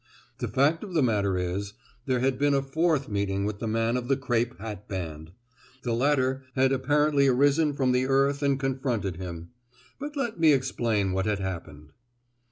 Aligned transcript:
The 0.39 0.47
fact 0.47 0.83
of 0.83 0.95
the 0.95 1.03
matter 1.03 1.37
is, 1.37 1.73
there 2.07 2.21
had 2.21 2.39
been 2.39 2.55
a 2.55 2.63
fourth 2.63 3.07
meeting 3.07 3.45
with 3.45 3.59
the 3.59 3.67
man 3.67 3.95
of 3.97 4.07
the 4.07 4.17
crape 4.17 4.57
hat 4.57 4.87
band. 4.87 5.31
The 5.83 5.93
latter 5.93 6.43
had 6.55 6.71
apparently 6.71 7.27
arisen 7.27 7.73
from 7.75 7.91
the 7.91 8.07
earth 8.07 8.41
and 8.41 8.59
confronted 8.59 9.17
him. 9.17 9.51
But 9.99 10.17
let 10.17 10.39
me 10.39 10.53
explain 10.53 11.11
what 11.11 11.27
had 11.27 11.37
happened. 11.37 11.91